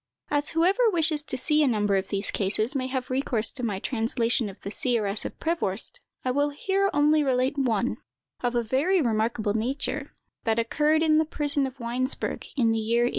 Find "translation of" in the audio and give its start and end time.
3.77-4.59